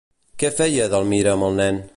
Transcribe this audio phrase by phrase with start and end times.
[0.43, 1.83] Què feia Edelmira amb el nen?